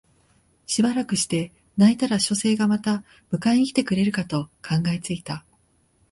[0.65, 5.45] しばらくして泣いたら書生がまた迎えに来てくれるかと考え付いた